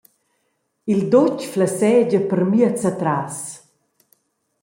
[0.93, 3.37] Il dutg flessegia permiez atras.